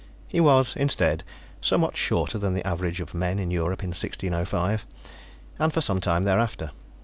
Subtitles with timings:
[0.27, 1.23] He was, instead,
[1.61, 4.87] somewhat shorter than the average of men in Europe in 1605
[5.59, 6.71] and for some time thereafter.